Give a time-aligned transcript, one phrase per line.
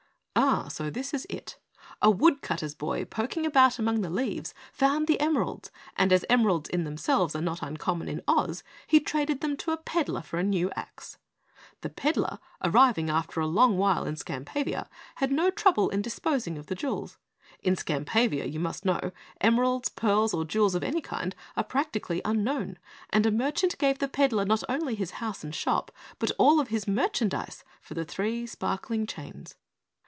[0.33, 1.59] "Ah, so this is it!
[2.01, 6.83] A woodcutter's boy, poking about among the leaves, found the emeralds and as emeralds in
[6.83, 10.71] themselves are not uncommon in Oz, he traded them to a peddler for a new
[10.71, 11.17] ax.
[11.81, 16.67] The peddler, arriving after a long while in Skampavia, had no trouble in disposing of
[16.67, 17.17] the jewels.
[17.61, 19.11] In Skampavia, you must know,
[19.41, 22.77] emeralds, pearls, or jewels of any kind are practically unknown,
[23.09, 26.69] and a merchant gave the peddler not only his house and shop, but all of
[26.69, 29.55] his merchandise for the three sparkling chains.